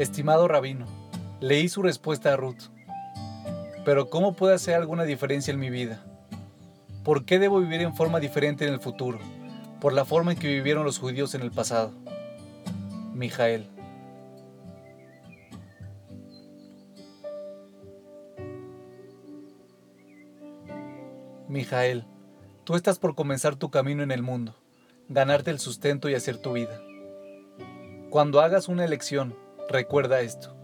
[0.00, 0.86] Estimado rabino,
[1.40, 2.70] leí su respuesta a Ruth.
[3.84, 6.02] Pero ¿cómo puede hacer alguna diferencia en mi vida?
[7.04, 9.18] ¿Por qué debo vivir en forma diferente en el futuro?
[9.78, 11.92] Por la forma en que vivieron los judíos en el pasado.
[13.12, 13.68] Mijael.
[21.46, 22.06] Mijael,
[22.64, 24.54] tú estás por comenzar tu camino en el mundo,
[25.10, 26.80] ganarte el sustento y hacer tu vida.
[28.08, 29.36] Cuando hagas una elección,
[29.70, 30.54] recuerda esto.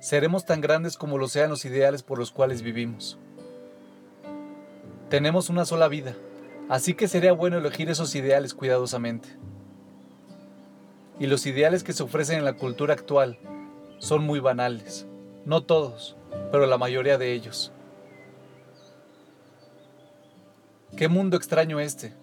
[0.00, 3.18] Seremos tan grandes como lo sean los ideales por los cuales vivimos.
[5.08, 6.14] Tenemos una sola vida,
[6.68, 9.28] así que sería bueno elegir esos ideales cuidadosamente.
[11.18, 13.38] Y los ideales que se ofrecen en la cultura actual
[13.98, 15.06] son muy banales.
[15.44, 16.16] No todos,
[16.50, 17.72] pero la mayoría de ellos.
[20.96, 22.14] Qué mundo extraño este,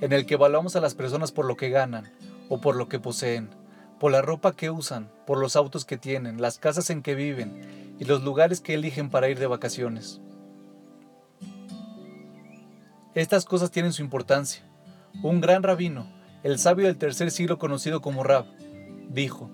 [0.00, 2.12] en el que evaluamos a las personas por lo que ganan
[2.48, 3.50] o por lo que poseen,
[4.00, 7.96] por la ropa que usan, por los autos que tienen, las casas en que viven
[8.00, 10.22] y los lugares que eligen para ir de vacaciones.
[13.14, 14.64] Estas cosas tienen su importancia.
[15.22, 16.10] Un gran rabino,
[16.42, 18.46] el sabio del tercer siglo conocido como Rab,
[19.10, 19.50] dijo,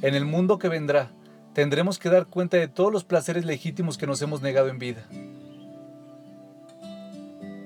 [0.00, 1.10] En el mundo que vendrá,
[1.54, 5.08] tendremos que dar cuenta de todos los placeres legítimos que nos hemos negado en vida.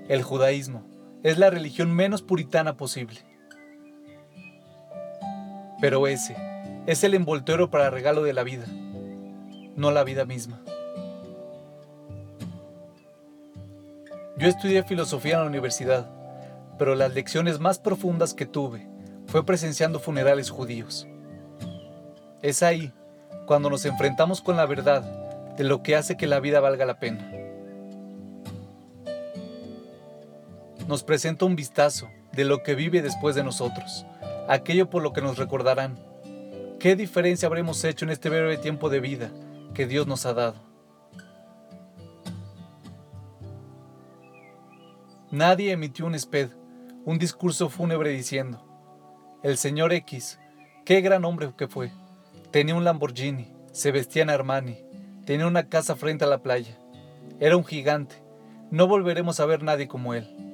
[0.08, 0.86] El judaísmo
[1.22, 3.20] es la religión menos puritana posible.
[5.80, 6.36] Pero ese
[6.86, 8.66] es el envoltorio para regalo de la vida,
[9.76, 10.60] no la vida misma.
[14.36, 16.10] Yo estudié filosofía en la universidad,
[16.78, 18.88] pero las lecciones más profundas que tuve
[19.26, 21.06] fue presenciando funerales judíos.
[22.42, 22.92] Es ahí
[23.46, 25.02] cuando nos enfrentamos con la verdad
[25.56, 27.38] de lo que hace que la vida valga la pena.
[30.88, 34.06] nos presenta un vistazo de lo que vive después de nosotros,
[34.48, 35.98] aquello por lo que nos recordarán.
[36.80, 39.30] ¿Qué diferencia habremos hecho en este breve tiempo de vida
[39.74, 40.56] que Dios nos ha dado?
[45.30, 46.48] Nadie emitió un esped,
[47.04, 48.64] un discurso fúnebre diciendo,
[49.42, 50.38] el señor X,
[50.86, 51.92] qué gran hombre que fue,
[52.50, 54.78] tenía un Lamborghini, se vestía en Armani,
[55.26, 56.78] tenía una casa frente a la playa,
[57.40, 58.22] era un gigante,
[58.70, 60.47] no volveremos a ver nadie como él.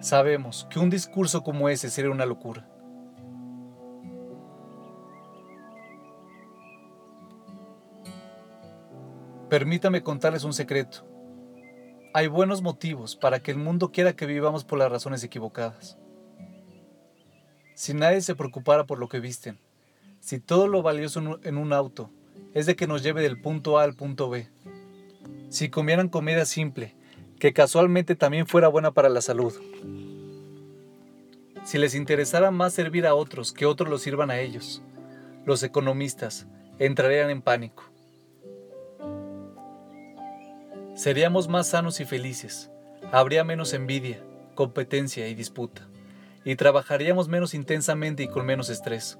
[0.00, 2.68] Sabemos que un discurso como ese sería una locura.
[9.48, 11.04] Permítame contarles un secreto.
[12.14, 15.98] Hay buenos motivos para que el mundo quiera que vivamos por las razones equivocadas.
[17.74, 19.58] Si nadie se preocupara por lo que visten,
[20.20, 22.10] si todo lo valioso en un auto
[22.54, 24.48] es de que nos lleve del punto A al punto B,
[25.48, 26.94] si comieran comida simple
[27.38, 29.54] que casualmente también fuera buena para la salud.
[31.64, 34.82] Si les interesara más servir a otros que otros los sirvan a ellos,
[35.44, 36.46] los economistas
[36.78, 37.84] entrarían en pánico.
[40.94, 42.70] Seríamos más sanos y felices,
[43.12, 44.20] habría menos envidia,
[44.54, 45.86] competencia y disputa,
[46.44, 49.18] y trabajaríamos menos intensamente y con menos estrés,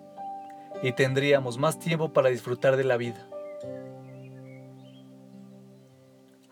[0.82, 3.27] y tendríamos más tiempo para disfrutar de la vida.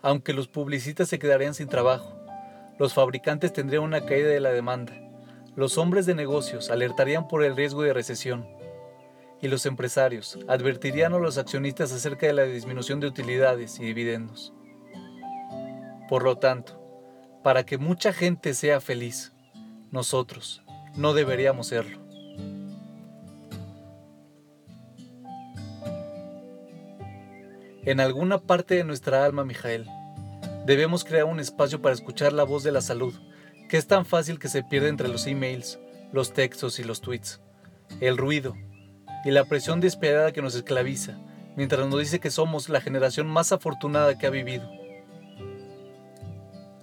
[0.01, 2.15] Aunque los publicistas se quedarían sin trabajo,
[2.79, 4.93] los fabricantes tendrían una caída de la demanda,
[5.55, 8.47] los hombres de negocios alertarían por el riesgo de recesión,
[9.41, 14.53] y los empresarios advertirían a los accionistas acerca de la disminución de utilidades y dividendos.
[16.09, 16.79] Por lo tanto,
[17.43, 19.33] para que mucha gente sea feliz,
[19.91, 20.63] nosotros
[20.95, 22.06] no deberíamos serlo.
[27.87, 29.89] En alguna parte de nuestra alma, Mijael,
[30.65, 33.13] debemos crear un espacio para escuchar la voz de la salud,
[33.69, 35.79] que es tan fácil que se pierde entre los emails,
[36.11, 37.39] los textos y los tweets,
[38.01, 38.55] el ruido
[39.23, 41.17] y la presión despiadada que nos esclaviza,
[41.55, 44.69] mientras nos dice que somos la generación más afortunada que ha vivido.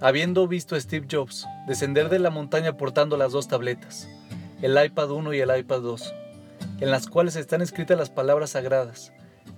[0.01, 4.09] Habiendo visto a Steve Jobs descender de la montaña portando las dos tabletas,
[4.63, 6.15] el iPad 1 y el iPad 2,
[6.81, 9.13] en las cuales están escritas las palabras sagradas,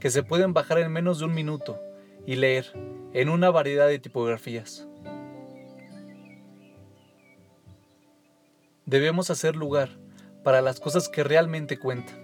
[0.07, 1.81] que se pueden bajar en menos de un minuto
[2.27, 2.67] y leer
[3.13, 4.87] en una variedad de tipografías.
[8.85, 9.99] Debemos hacer lugar
[10.45, 12.23] para las cosas que realmente cuentan.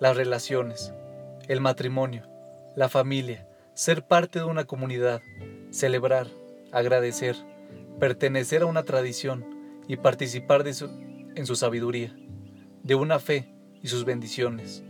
[0.00, 0.92] Las relaciones,
[1.48, 2.28] el matrimonio,
[2.76, 5.22] la familia, ser parte de una comunidad,
[5.70, 6.26] celebrar,
[6.72, 7.36] agradecer,
[7.98, 9.46] pertenecer a una tradición
[9.88, 12.14] y participar en su sabiduría,
[12.82, 13.48] de una fe
[13.82, 14.82] y sus bendiciones,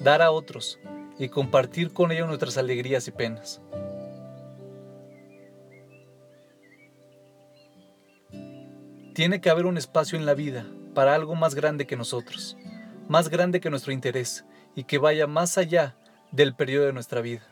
[0.00, 0.80] dar a otros
[1.18, 3.60] y compartir con ellos nuestras alegrías y penas.
[9.14, 12.56] Tiene que haber un espacio en la vida para algo más grande que nosotros,
[13.08, 14.44] más grande que nuestro interés
[14.74, 15.96] y que vaya más allá
[16.32, 17.46] del periodo de nuestra vida.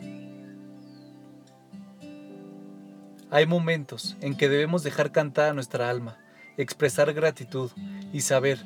[3.30, 6.18] Hay momentos en que debemos dejar cantar a nuestra alma,
[6.56, 7.70] expresar gratitud
[8.12, 8.58] y saber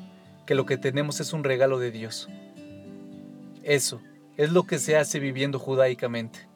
[0.45, 2.27] que lo que tenemos es un regalo de Dios.
[3.63, 4.01] Eso
[4.37, 6.47] es lo que se hace viviendo judaicamente.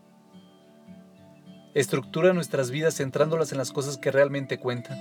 [1.73, 4.97] Estructura nuestras vidas centrándolas en las cosas que realmente cuentan,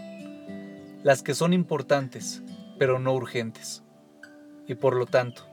[1.02, 2.42] las que son importantes,
[2.78, 3.82] pero no urgentes,
[4.66, 5.46] y por lo tanto,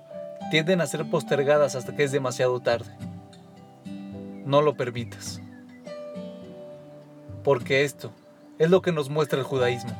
[0.51, 2.95] tienden a ser postergadas hasta que es demasiado tarde.
[4.45, 5.41] No lo permitas
[7.47, 8.11] porque esto
[8.59, 9.95] es lo que nos muestra el judaísmo.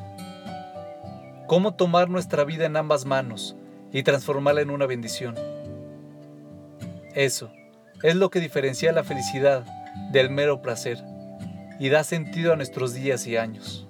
[1.46, 3.56] Cómo tomar nuestra vida en ambas manos
[3.90, 5.34] y transformarla en una bendición.
[7.18, 7.50] Eso
[8.04, 9.64] es lo que diferencia la felicidad
[10.12, 10.98] del mero placer
[11.80, 13.87] y da sentido a nuestros días y años.